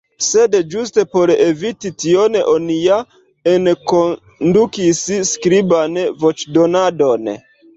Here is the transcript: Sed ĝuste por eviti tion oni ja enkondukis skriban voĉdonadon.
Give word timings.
Sed 0.27 0.55
ĝuste 0.75 1.03
por 1.09 1.33
eviti 1.33 1.91
tion 2.03 2.37
oni 2.53 2.77
ja 2.87 2.97
enkondukis 3.53 5.05
skriban 5.35 6.01
voĉdonadon. 6.25 7.35